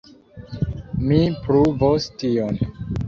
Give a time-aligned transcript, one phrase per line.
[1.11, 2.59] Mi pruvos tion.